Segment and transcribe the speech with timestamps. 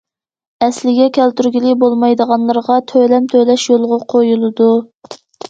[0.67, 4.73] ئەسلىگە كەلتۈرگىلى بولمايدىغانلىرىغا تۆلەم تۆلەش يولغا قويۇلىدۇ.